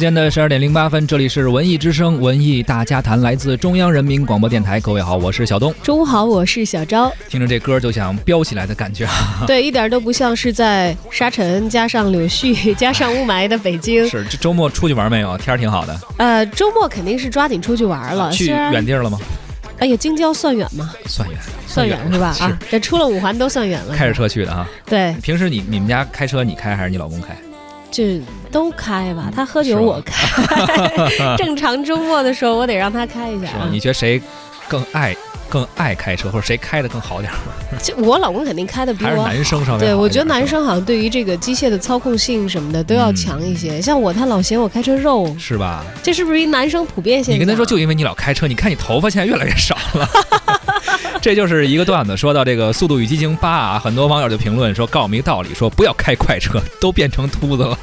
[0.00, 4.80] 间的十二点零八分，这里是文艺之声文艺大家谈，来自中央人民广播电台。
[4.80, 5.74] 各位好，我是小东。
[5.82, 7.12] 中午好，我是小昭。
[7.28, 9.06] 听着这歌就想飙起来的感觉。
[9.46, 14.04] 对，一点都不像是在沙尘加上柳絮 加上雾霾的北京。
[14.08, 15.36] 是，这周末出去玩没有？
[15.36, 16.00] 天儿挺好的。
[16.16, 18.32] 呃，周末肯定是抓紧出去玩了。
[18.32, 19.18] 去远地儿了吗？
[19.80, 20.90] 哎呀，京郊算远吗？
[21.04, 22.34] 算远，算远是吧？
[22.40, 23.94] 啊，这出了五环都算远了。
[23.94, 24.66] 开着车去的啊？
[24.86, 25.14] 对。
[25.22, 27.36] 平时你你们家开车你开还是你老公开？
[27.90, 28.04] 就
[28.50, 30.28] 都开吧，他喝酒我开。
[31.36, 33.48] 正常周末的时候，我得让他开一下。
[33.70, 34.20] 你觉得谁
[34.68, 35.16] 更爱
[35.48, 37.36] 更爱开车，或者谁开的更好点儿？
[37.82, 39.08] 就我老公肯定开的比我。
[39.08, 43.80] 还是男生稍微对，我觉得男生好像对于这个机械的操控性什么的都要强一些。
[43.80, 45.84] 像我，他老嫌我开车肉，是吧？
[46.02, 47.34] 这是不是一男生普遍现象？
[47.34, 50.08] 你跟他说，就因为你老开车，你看你头发现在越来越少了。
[51.20, 52.16] 这就是一个段子。
[52.16, 57.78] 说到这个《速度与激情八》啊，很多网友就评论说，告诉我们一个道理，说不要开快车，都变成秃子了，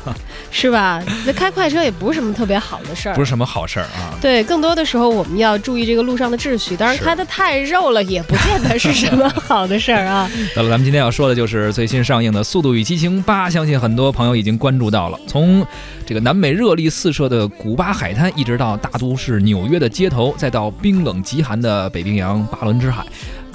[0.52, 1.04] 是吧？
[1.26, 4.14] 那开快车也不是什么特别好的事儿，不是什么好事儿啊。
[4.22, 6.76] 对，更多的时候我们要注意这个路上的秩序。
[6.76, 10.30] 当然，开的太肉了，也不见得是什么好的事儿啊。
[10.56, 15.20] 到了，咱们今天要说的就是最新上映的《速度与激情八》，相信很多朋友已经关注到了。
[15.28, 15.66] 从
[16.08, 23.06] 这个南美热力四射的古巴海滩，一直到大都市纽约的街头，再到冰冷极寒的北冰洋巴伦支海。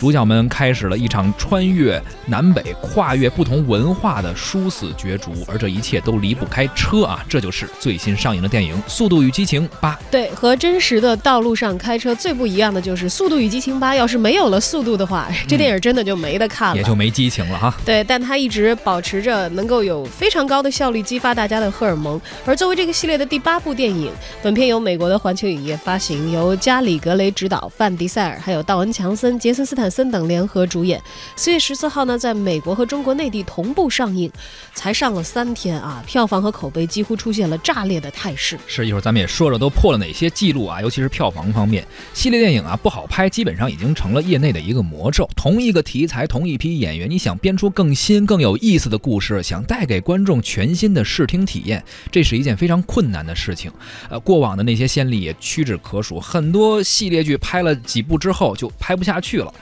[0.02, 7.24] 主角们开始了一场穿越南北、跨越不同文化的殊死角逐，而这一切都离不开车啊！
[7.28, 9.94] 这就是最新上映的电影《速度与激情八》。
[10.10, 17.72] 对，和真实的道路上开车最不一样的就是《速度与激情八》，要是没有了速度的话，这电影真的就没得看了，也就没激情了哈。
[17.84, 22.20] 对，但它一直保持着能够有非常高的效率激发大家的荷尔蒙。
[22.44, 24.10] 而作为这个系列的第八部电影，
[24.42, 29.91] 本片由美国的环球影业发行，由加里格雷执导，范迪塞尔还有道恩强森、杰森斯坦。
[29.92, 31.00] 森等联合主演，
[31.36, 34.32] 四月十四号呢，在美国和中国内地同步上映，
[34.74, 38.58] 才上了三天啊，票房和口碑几乎出现了炸裂的态势。
[38.66, 45.28] 是一会儿咱们也说说都破了哪些记录啊，尤其是票房方面，系列电影啊不好拍，基本上已经成了业内的一个魔咒。
[45.36, 53.70] 同一个题材，同一批演员，你想编出更新、更有意思的故事，想带给观众全新的视听体验，这是一件非常困难的事情。
[54.08, 59.52] 呃，过往的那些先例也屈指可数，很多系列剧拍了几部之后就拍不下去了。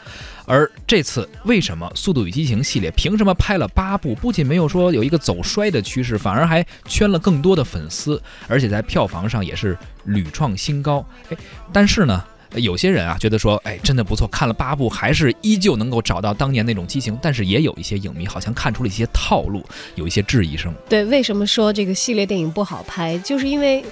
[0.50, 4.16] 而这次为什么《速度与激情》系列凭什么拍了八部？
[4.16, 11.06] 不仅没有说有一个走衰的趋势，反而还圈了更多的粉丝，而且在票房上也是屡创新高。
[11.28, 11.36] 哎，
[11.72, 12.24] 但是呢，
[12.56, 17.16] 有些人啊觉得说，哎，真的不错，看了八部还是依旧能够找到当年那种激情。
[17.22, 20.74] 但是也有一些影迷好像看出了一些套路，有一些质疑声。
[20.88, 23.16] 对，为什么说这个系列电影不好拍？
[23.18, 23.84] 就是因为。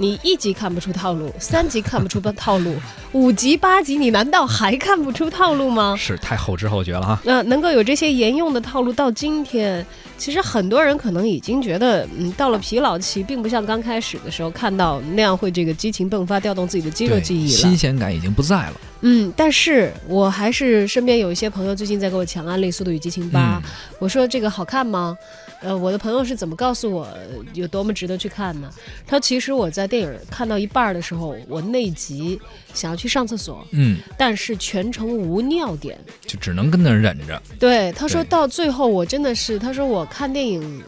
[0.00, 2.74] 你一集看不出套路，三集看不出套路，
[3.12, 5.94] 五集八集你难道还看不出套路吗？
[5.94, 7.20] 是太后知后觉了哈。
[7.22, 9.84] 那能够有这些沿用的套路到今天，
[10.16, 17.58] 其实很多人可能已经觉得，嗯，到了疲劳期，并不像刚开始的时候看到那样会这个激情迸发，调动自己的肌肉记忆了。
[17.58, 18.72] 新鲜感已经不在了。
[19.02, 23.60] 嗯，但是我还是身边有一些朋友最近在给我强安利《速度与激情八》，
[23.98, 25.18] 我说这个好看吗？
[25.62, 27.06] 呃，我的朋友是怎么告诉我
[27.54, 28.70] 有多么值得去看呢？
[29.06, 32.40] 他其实我在电影看到一半的时候，我内急
[32.72, 37.40] 想要去上厕所，嗯，但是全程无尿点，就只能跟那忍着。
[37.58, 40.82] 对，他说到最后我真的是，他说我看电影。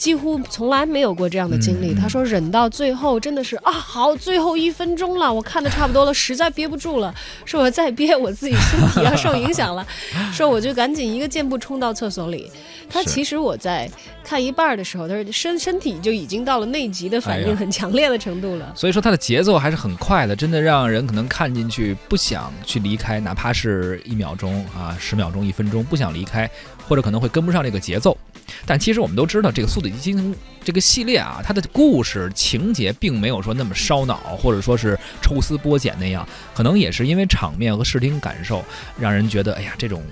[0.00, 1.92] 几乎从来没有过这样的经历。
[1.92, 7.14] 他说忍到最后真的是啊，好，最后一分钟了，我看的差不多了，实在憋不住了，
[7.44, 9.86] 说我再憋我自己身体要受影响了，
[10.32, 12.50] 说我就赶紧一个箭步冲到厕所里。
[12.90, 13.88] 他其实我在
[14.24, 18.72] 看一半的时候，他说身身体就已经到了内急的反应很强烈的程度了。
[18.74, 26.50] 所以说他的节奏还是很快的，真的让人可能看进去不想去离开，哪怕是一秒钟啊、十秒钟、一分钟，不想离开，
[26.90, 28.18] 或者可能会跟不上这个节奏。
[28.66, 30.34] 但其实我们都知道，这个《速度与激情》
[30.64, 38.62] 这个系列啊，它的故事情节并没有说那么烧脑，或者说是抽丝剥茧那样，可能也是因为场面和视听感受，
[38.98, 40.02] 让人觉得，哎呀，这种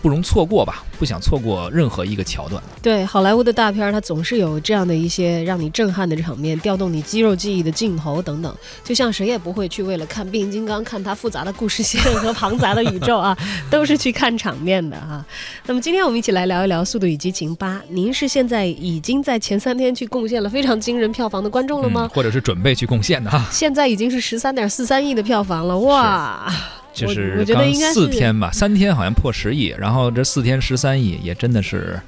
[0.00, 2.22] 不容错过吧，不想错过任何一个。
[2.32, 2.62] 桥段。
[2.80, 8.56] 对，好莱坞的大片，它总是有这样的一些让你震撼的场面，调动你肌肉记忆的镜头等等。
[8.84, 13.36] 就像谁也不会去为了看变形金刚，看它复杂的故事线和庞杂的宇宙啊，
[13.68, 15.22] 都是去看场面的哈。
[15.66, 22.08] 那么今天我们一起来聊一聊《速度与激情八》，您是现在已经在前三天去贡献了非常惊人票房的观众了吗？
[22.14, 23.44] 或者是准备去贡献的哈？
[23.50, 26.48] 现在已经是十三点四三亿的票房了，哇！
[26.94, 32.00] 就是刚四天吧，三天好像破十亿，然后这四天十三亿，也真的是，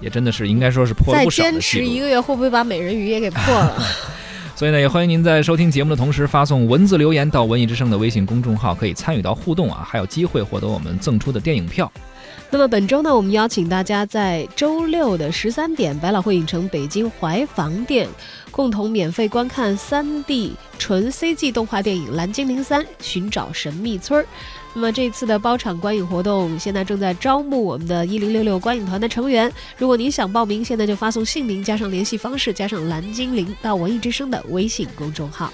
[0.00, 3.82] 也真的是应该说是破了不少再坚持一个月，会不会把美人鱼也给破了？
[4.56, 11.92] 所以呢，也欢迎您在收听节目的同时发送文字留言到文艺之声的微信公众号，可以参与到互动啊，还有机会获得我们赠出的电影票。
[12.52, 18.06] 那么本周呢，我们邀请大家在周六的十三点，百老汇影城北京怀房店，
[18.50, 24.22] 共同免费观看三 D 纯 CG 动画电影《蓝精灵三：寻找神秘村》。
[24.74, 29.50] 那么这次的包场观影活动现在正在招募我们的一零六六观影团的成员。
[29.78, 35.50] 如果您想报名，现在就发送姓名加上联系方式加上蓝精灵到文艺之声的微信公众号。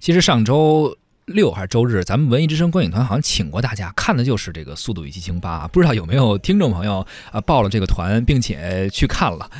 [0.00, 0.96] 其实上周。
[1.26, 9.50] 六还是周日，咱们文艺之声观影团好像请过大家看的就是这个《速度与激情八》，不知道有没有听众朋友啊报了这个团，并且去看了，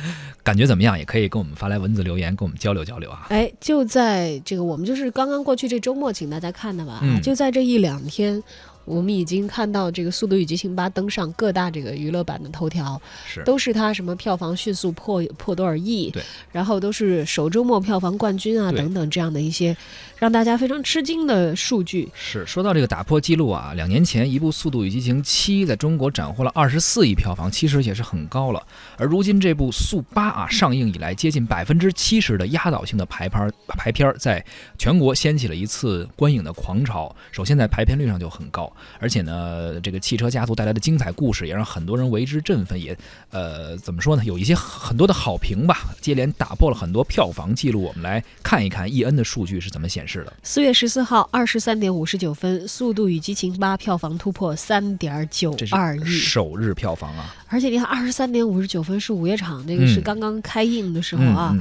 [0.43, 0.97] 感觉怎么样？
[0.97, 3.25] 也可以跟我们发来文字留言，跟我们交流交流啊。
[3.29, 8.41] 哎，就在这个我们就是刚刚过去这周末请大家看的吧，嗯就在这一两天。
[8.85, 16.23] 我们已经看到这个《速度与激情八》登上各大这个娱乐版的头条，是都是它什么票房迅速破破多少亿，对，
[16.53, 19.75] 然后都是首周末票房冠军啊等等这样的一些
[20.19, 22.09] 让大家非常吃惊的数据。
[22.13, 28.65] 是说到这个打破记录啊，两年前一部《速度与激情七》在中国斩获了二十四亿票房，其实也是很高了。
[28.97, 34.43] 而如今这部《速八》啊上映以来，接近百分之七十的压倒性的排片排片在
[34.77, 37.15] 全国掀起了一次观影的狂潮。
[37.31, 38.71] 首先在排片率上就很高。
[38.99, 42.97] 而且呢，这个汽车家族带来的精彩故事也让很多人为之振奋，也
[43.29, 44.23] 呃怎么说呢？
[44.25, 47.83] 有一些很多的好评吧，接连打破了很多票房记录。
[47.83, 50.33] 我们来看一看 E N 的数据是怎么显示的。
[50.43, 57.35] 四月十四号二十三点五十九分，《速度与激情八》票房突破三点九二亿，首日票房啊！
[57.49, 61.55] 而且你看，二十三点五十九分是午夜场，这个是刚刚开映的时候啊。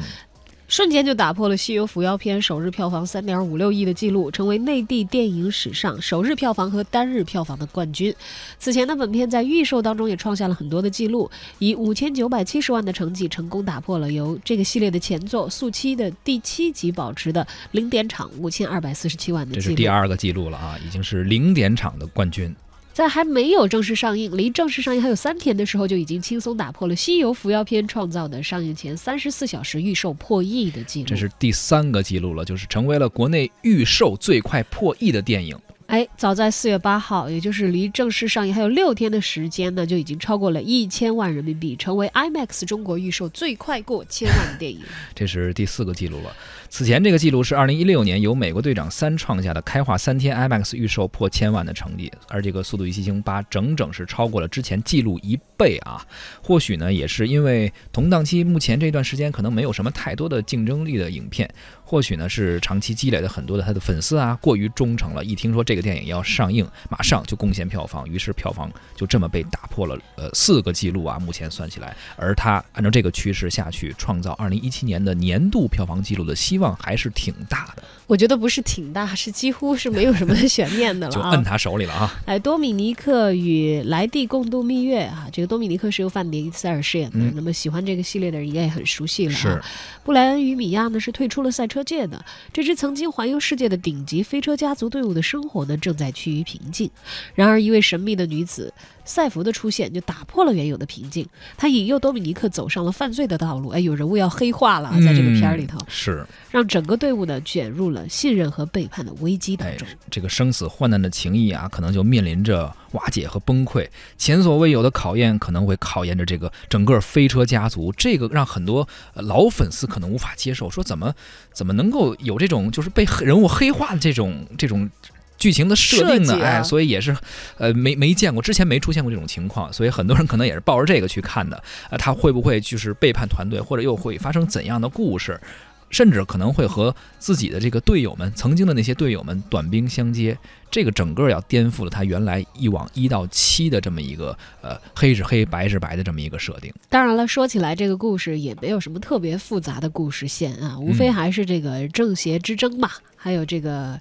[0.68, 8.12] 瞬间就打破了《西游伏妖篇》首日票房三点五六亿的记录，成为内地电影史上首日票房和单日票房的冠军。
[8.58, 11.30] 此前的本片在预售当中也创下了很多的记录，
[11.60, 19.62] 以五千九百七十万的成绩成功打破了由这个系列的前作《速七》的第七集保持的零点场五千二百四十七万的记录。
[19.62, 22.52] 这是第二个记录了啊，已经是零点场的冠军。
[22.96, 31.06] 在还没有正式上映，离正式上映还有三天的时候，就已经轻松打破了《西游伏妖篇》创造的上映前三十四小时预售破亿的记录。
[31.06, 35.54] 这是第三个记录了，就是成为了国内预售最快破亿的电影。
[35.88, 44.80] 哎，早在四月八号，也就是离正式上映还有六天的时间呢，就已经超过了一千万人民币，成为 IMAX 中国预售最快过千万的电影。
[45.14, 46.34] 这是第四个记录了。
[46.68, 56.04] 此前这个记录是二零一六年由《美国队长三》创下的开画三天 IMAX 预售破千万的成绩，而这个《速度与激情八》整整是超过了之前记录一倍啊！
[56.42, 61.48] 或许呢，也是因为同档期目前这段时间可能没有什么太多的竞争力的影片。
[61.88, 77.82] 或许呢是长期积累的很多的他的粉丝啊，过于忠诚了，一听说这个电影要上映，马上就贡献票房，于是票房就这么被打破了，呃，四个记录啊，目前算起来，而他按照这个趋势下去，创造二零一七年的年度票房记录的希望还是挺大的。
[78.06, 82.22] 我觉得不是挺大，是几乎是没有什么悬念的了，就摁他手里了啊！
[82.24, 89.60] 哎，多米尼克与莱蒂共度蜜月啊，这个多米尼克是由范迪塞尔饰演的，那么喜欢这个系列的人应该也很熟悉了啊。
[90.04, 96.88] 布莱恩与米娅呢是退出了赛车界的，这支曾经环游世界的顶级飞车家族队伍的生活呢正在趋于平静。
[97.34, 98.72] 然而，一位神秘的女子
[99.06, 103.70] 赛弗的出现就打破了原有的平静，他引诱多米尼克走上了犯罪的道路。
[103.70, 109.88] 哎，有人物要黑化了，在这个片儿里头是让整个队伍呢卷入了信任和背叛的危机当中。
[110.10, 113.88] 这个生死患难的情谊啊，可能就面临着瓦解和崩溃。
[114.18, 119.86] 前所未有的考验可能会考验着这个整个飞车家族，这个让很多老粉丝。
[119.86, 121.14] 可能无法接受，说怎么
[121.52, 124.90] 怎么能够有这种就是被人物黑化的这种这种
[125.38, 126.38] 剧情的设定呢？
[126.42, 127.16] 哎，所以也是，
[127.58, 131.62] 呃，没没见过，之前没出现过这种情况，所以很多人可能也是抱着这个去看的。
[131.90, 135.40] 呃，他会不会就是背叛团队，或者又会发生怎样的故事？
[135.88, 140.36] 甚至可能会和自己的这个队友们，曾经的那些队友们短兵相接，
[140.68, 146.74] 这个整个要颠覆了他原来一往一到七的这么一个呃黑是黑白是白的这么一个设定。
[146.88, 154.00] 当然了，说起来这个故事也没有什么特别复杂的故事线啊，无非还是这个正邪之争吧，还有这个。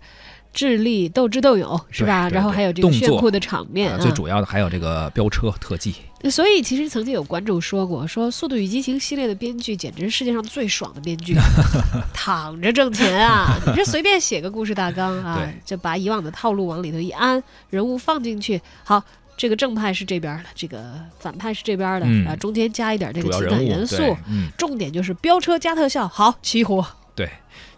[0.55, 2.29] 智力、斗智斗勇，是吧？
[2.29, 4.00] 然后还有这个炫酷的场面。
[4.00, 5.93] 最主要的还有这个飙车特技，
[6.31, 11.35] 所以其实曾经有观众说过，说《速度与激情》系列的编剧简直是世界上最爽的编剧，
[12.15, 13.59] 躺着挣钱啊！
[13.67, 19.03] 你这随便写个故事大纲啊，就把以往的套路往里头一安，人物放进去，好。
[19.38, 23.97] 这个正派是这边的，这个反派是这边的，嗯啊，中间加一点这个情感元素，
[24.29, 26.88] 嗯，重点就是飙车加特效，好起火。
[27.13, 27.29] 对。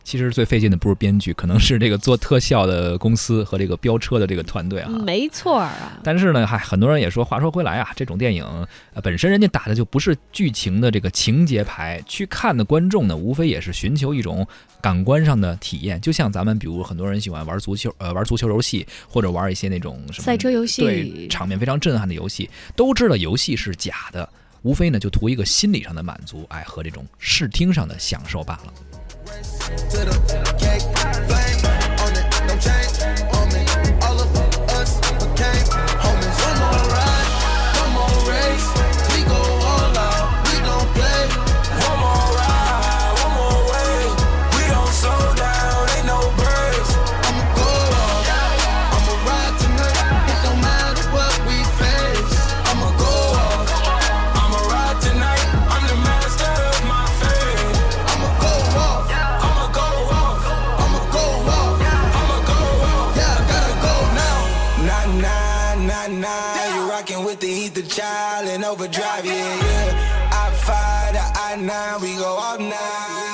[0.08, 4.90] 其实最费劲的不是编剧，可能是这个做特效的公司和这个飙车的这个团队啊。
[4.90, 8.46] 没错儿啊，但是呢，还很多人也说，话说回来啊，这种电影
[8.94, 14.48] 呃本身人家打的就不是剧情的这个情节牌，去看的观众呢，无非也是寻求一种
[14.82, 16.00] 感官上的体验。
[16.00, 24.30] 就像咱们比如很多人喜欢玩足球，呃，玩足球游戏或者玩一些那种什么赛车游对戏，场面非常震撼的游戏，都知道游戏是假的，
[24.62, 28.74] 无非呢就图一个心理上的满足，哎，和这种视听上的享受罢了。
[29.28, 30.84] To the cake.
[31.28, 31.66] Flame
[32.02, 33.17] on it, no change
[68.68, 70.30] overdrive, yeah, yeah.
[70.32, 73.27] I five to I nine, we go all night.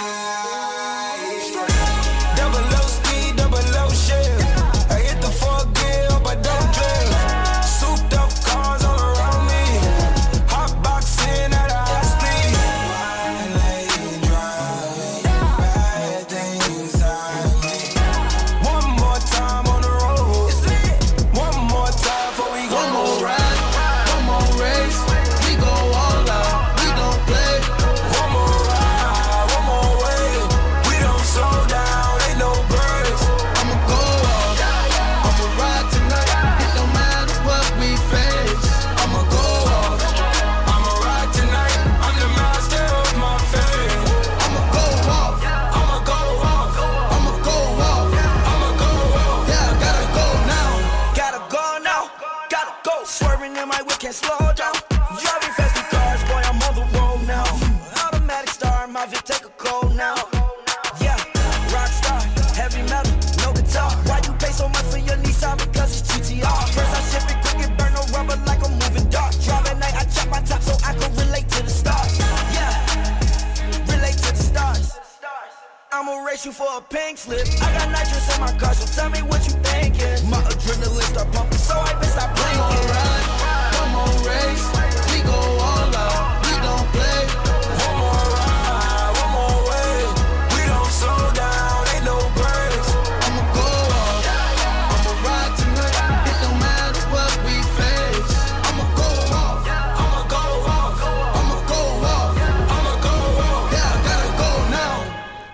[76.81, 77.47] Pink slip.
[77.61, 79.72] I got nitrous in my car, so tell me what you thinking.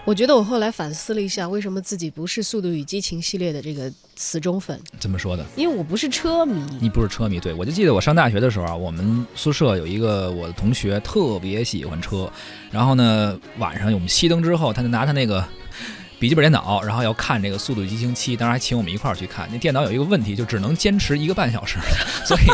[0.10, 6.60] 我觉得我后来反思了一下，为什么自己不是《速度与激情》系列的这个死忠粉，怎么说的，因为我不是车迷。
[6.82, 12.28] 你不是车迷，对我就记得我上大学的时候啊，我们宿舍有一个我的同学特别喜欢车，
[12.72, 15.46] 然后呢晚上我们熄灯之后，他就拿他那个
[16.18, 19.48] 笔记本电脑，然后要看这个《速度与激情七》，当然还请我们一块儿去看。
[19.52, 21.78] 那电脑有一个问题，就只能坚持一个半小时，
[22.26, 22.48] 所以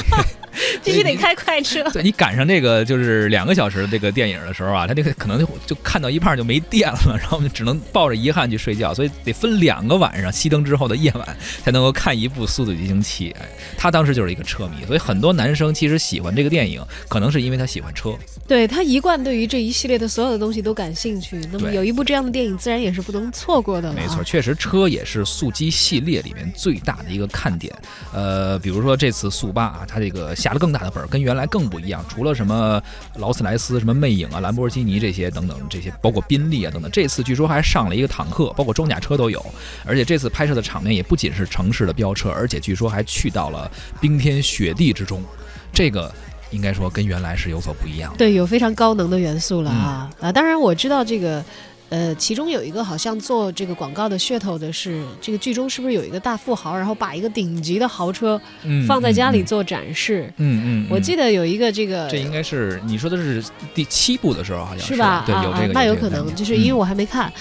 [0.85, 1.83] 必须得开快车。
[1.91, 13.29] 对你赶上这个就是两个小时的这个电影的时候啊，他这个可能就就看到一半就没电了， 然后我们只能抱着遗憾去睡觉，所以得分两个晚上熄灯之后的夜晚才能够看一部《速度与激情七》。
[13.35, 18.15] 哎，他当时就是一个车迷，所以很多男生其实喜欢这个电影，可能是因为他喜欢车。
[18.47, 23.97] 对他一贯对于这一系列的所有的东西都感兴趣，那么有一部这样的电影，自然也是不能错过的了、啊。
[23.99, 27.73] 没错，确实车也是速激系列里面最大的一个看点。
[28.13, 32.03] 呃，比如说这次速八啊，它这个下了更大的本儿，跟原来更不一样。
[32.09, 32.81] 除了什么
[33.15, 39.43] 劳斯莱斯、什么魅影啊、兰博基尼这些等等这些，包括宾利啊等等，这次据说还上了一个坦克，包括装甲车都有。
[39.85, 45.23] 而且这次拍摄的场面也不仅是城市的飙车，而且据说还去到了冰天雪地之中。
[45.71, 46.13] 这个
[46.51, 48.17] 应该说跟原来是有所不一样的。
[48.17, 50.31] 对，有非常高能的元素了嗯啊、啊！
[50.31, 51.43] 当然我知道这个，
[51.89, 60.31] 呃，其中有一个好像做这个广告的噱头的是，这个剧中是不是有一个大富豪，然后把一个顶级的豪车嗯放在家里嗯做展示？
[60.37, 65.23] 嗯嗯，我记得得有一个这个，这应该是你说的是第七部的时候，好像是吧？
[65.25, 67.31] 对，啊有这个，啊那有可能，就是因为嗯我还没看。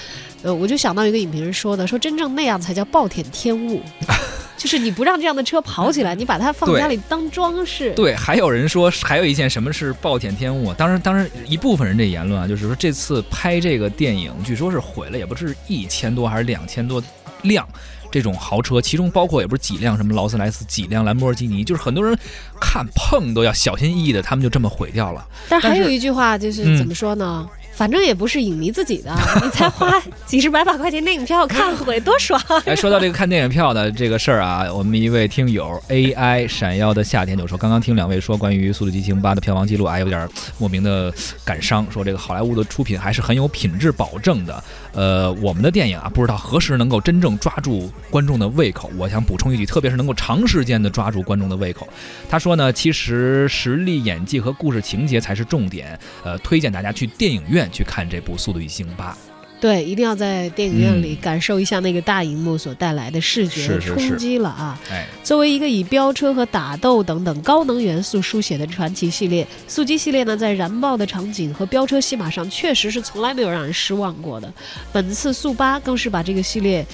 [0.43, 3.81] 呃，我就想到一个影评人说的，说真正那样才叫暴殄天物，
[4.65, 7.93] 就是你不让这样的车跑起来，你把它放家里当装饰。
[7.93, 10.75] 对，还有人说，还有一件什么是暴殄天物啊？
[10.79, 17.03] 当然，当然一部分人这言论啊，就是说这次拍这个电影，据说是毁了也不是一千多还是两千多
[17.43, 17.69] 辆
[18.11, 22.19] 这种豪车，其中包括也不是几辆什么劳斯莱斯，几辆兰博基尼，就是很多人
[22.59, 25.23] 看碰都要小心翼翼的，他们就这么毁掉了。
[25.47, 27.47] 但还有一句话就是嗯怎么说呢？
[27.77, 29.93] 反正也不是影迷自己的， 你才花
[30.27, 32.41] 几十百把块钱电影票看会多爽。
[32.65, 40.29] 哎，说到这个看电影票的这个事儿啊，我们一位听友 AI 闪耀的夏天就说，刚刚听两位说关于《速度与激情八》的票房记录，哎，有点
[40.59, 41.13] 莫名的
[41.45, 44.63] 感伤，说这个好莱坞的出品还是很有品质保证的。
[44.93, 48.91] 呃，我们的电影啊，不知道何时能够真正抓住观众的胃口。
[48.97, 51.89] 我想补充一句，特别是能够长时间的抓住观众的胃口。
[52.31, 55.99] 他说呢，其实实力、演技和故事情节才是重点。
[56.23, 59.13] 呃，推荐大家去电影院去看这部《速度与激情八》。
[59.61, 64.79] 对，一定要在电影院里感受一下那个大荧幕所带来的视觉冲击了啊！
[64.91, 74.53] 哎，作为一个以飙车和打斗等等高能元素书写的传奇系列，速激系列呢，在燃爆的场景和飙车戏码上，确实是从来没有让人失望过的。
[74.93, 76.85] 本次速八更是把这个系列。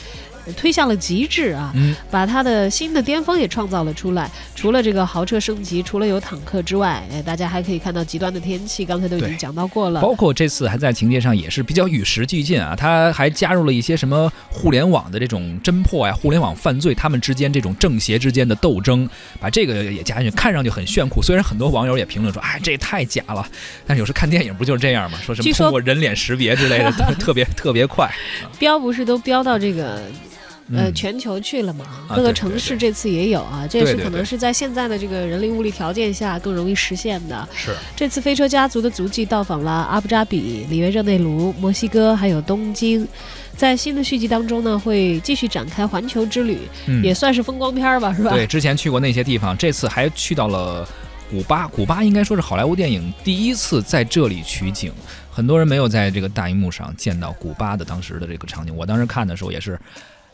[0.50, 1.72] 呃推向了极致啊！
[1.74, 4.30] 嗯，把它的新的巅峰也创造了出来。
[4.54, 10.00] 除了这个豪车升级，除了有坦克之外，哎，大家还可以看到极端的天气，刚才都已经讲到过了。
[10.00, 19.08] 包括这次还在情节上也是比较与时俱进啊，他还加入了一些什么互联网的这种侦破呀、互联网犯罪他们之间这种正邪之间的斗争，
[19.40, 21.22] 把这个也加进去，看上去很炫酷。
[21.22, 23.46] 虽然很多网友也评论说，哎，这也太假了，
[23.86, 25.18] 但是有时看电影不就是这样吗？
[25.24, 28.10] 说什么通过人脸识别之类的，特 特别特别快。
[28.58, 30.02] 标不是都标到这个
[30.72, 31.84] 呃嗯全球去了嘛？
[32.08, 37.48] 啊各个城市这次也有啊，这也是可能是在现在的这个人力物力条件下更容易实现的。
[37.54, 43.06] 是，这次飞车家族的足迹到访了阿布扎比、里约热内卢、墨西哥，还有东京。
[43.56, 48.30] 在新的续集当中呢，会继续展开环球之旅，嗯，也算是风光片吧，是吧？
[48.30, 50.88] 对，之前去过那些地方，这次还去到了
[51.30, 51.66] 古巴。
[51.68, 54.90] 古巴应该说是好莱坞电影第一次在这里取景，
[55.30, 58.74] 很多人没有在这个大荧幕上见到古巴的当时的这个场景。
[58.74, 59.78] 我当时看的时候也是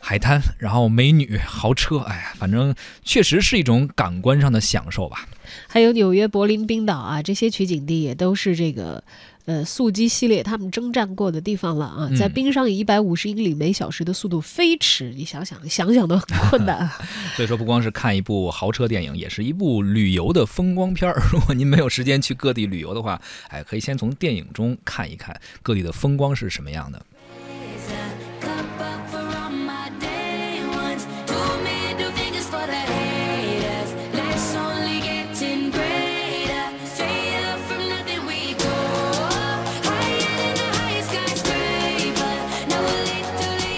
[0.09, 5.27] 海滩，然后美女、豪车，哎呀，反正确实是一种感官上的享受吧。
[5.67, 9.03] 还有纽约、柏林、冰岛啊，这些取景地也都是这个。
[9.47, 16.99] 呃，速激系列他们征战过的地方了啊，嗯在冰上以一百五十英里每小时的速度飞驰，你想想，想想都很困难啊。
[17.37, 21.23] 所以说，不光是看一部豪车电影，也是一部旅游的风光片儿。
[21.33, 27.01] 如果您没有时间去各地旅游的话，哎，可以先从电影中看一看各地的风光是什么样的。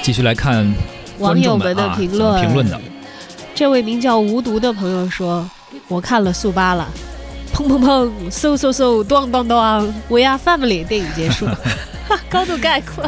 [0.08, 0.66] 继续来看
[1.18, 2.80] 网友们的评论，评论的。
[3.54, 5.46] 这位名叫无毒的朋友说
[5.86, 6.88] ：“我看了速八了，
[7.52, 9.58] 砰砰砰，嗖嗖嗖，咚咚咚
[10.08, 11.46] ，We are family。”电影结束，
[12.30, 13.04] 高度概括。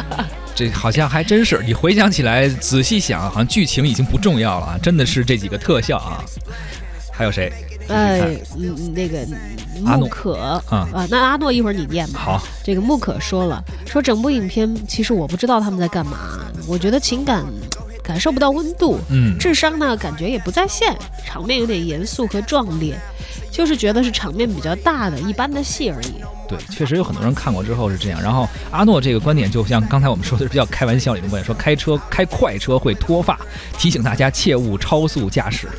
[0.53, 6.21] 这好像还真是，你回想起来，仔细想，好像剧情已经不重要了啊，真的是这几个特效啊。
[7.11, 7.51] 还有谁？
[7.91, 9.19] 呃看，嗯，那个
[9.85, 12.19] 阿诺穆可啊啊，那阿诺一会儿你念吧。
[12.19, 17.43] 好，这个木可说了，说整部影片其实我不知道他们在干嘛，我觉得情感
[18.03, 22.95] 感受不到温度，嗯，智商呢感觉也不在线，场面有点严肃和壮烈，
[23.51, 26.13] 就是觉得是场面比较大的一般的戏而已。
[26.47, 28.21] 对，确实有很多人看过之后是这样。
[28.21, 33.39] 然后阿诺这个观点，就像刚才我们说的是比较开玩笑里的观点，说开车开快车会脱发，
[33.77, 35.69] 提醒大家切勿超速驾驶。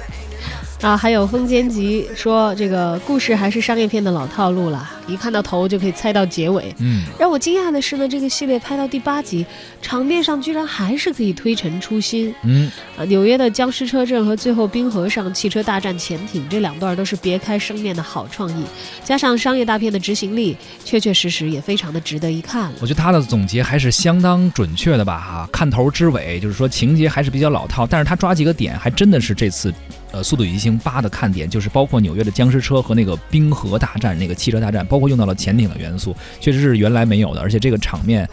[0.83, 6.75] 啊，还有风间吉说，这个故事还是商业片的老套路了，一看到头就可以猜到结尾。
[6.81, 9.47] 嗯，让我惊讶的是呢，这个系列拍到第八集，
[9.81, 12.35] 场面上居然还是可以推陈出新。
[12.43, 12.69] 嗯，
[12.99, 18.65] 啊，纽约的僵尸车阵和最后冰河上汽车大战潜艇这两段都是别开生面的好创意，
[19.05, 22.79] 加上商业大片的执行力，确确实实也非常的值得一看了。
[22.81, 29.73] 我觉得他的总结还是相当准确的吧，哈，看头知尾，就是说情节还是比较老套，但是他抓几个点，还真的是这次，
[30.13, 38.29] 呃，《速度与激情八》的看点，就是包括纽约的僵尸车和那个冰河大战，那个汽车大战，包括用到了潜艇的元素，确实是原来没有的，而且这个场面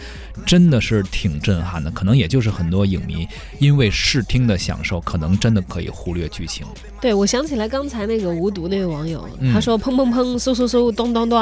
[0.46, 3.28] 真的是挺震撼的，可能也就是很多影迷
[3.60, 6.66] 因为视听的享受，可能真的可以忽略剧情。
[7.02, 11.40] 对，我想起来刚才那个无毒那位网友，嗯他说砰砰砰，嗖嗖嗖，咚咚咚，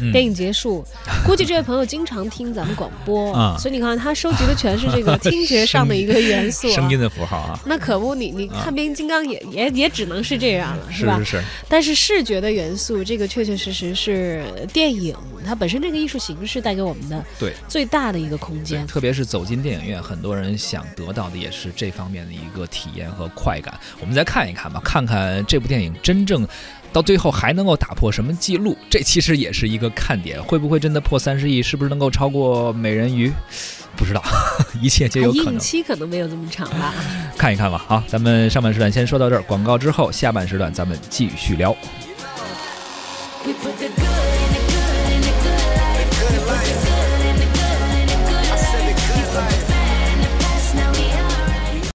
[0.00, 0.84] 嗯电影结束。
[1.24, 6.72] 估计这位朋友经常听咱们广播，啊所以你看他收集的全是这个听觉上的一个元素、啊。
[6.76, 11.18] 声音的符号啊，那可不，你你啊看变形金刚也、也也只能是这样了，吧？
[11.18, 18.86] 是是是，但是视觉的元素，这个确确实实是是电影它本身这个艺术形式带给我们的对最大的一个空，间。
[18.86, 23.78] 特别是走进电影院，很多人想得到的也是这方面的一个体验和快感。
[24.00, 26.46] 我们再看一看吧，看看这部电影真正
[26.92, 30.42] 到最后还能够打破什么记录，这其实也是一个看点。
[30.42, 31.62] 会不会真的破三十亿？
[31.62, 33.32] 是不是能够超过美人鱼？
[33.94, 34.22] 不知道，
[34.80, 35.52] 一切皆有可能。
[35.52, 36.94] 影期可能没有这么长吧。
[37.36, 37.84] 看一看吧。
[37.86, 41.76] 好，咱们上半时段先说到这儿，广告之后，下半时段咱们继续聊。
[43.44, 44.11] We put the good in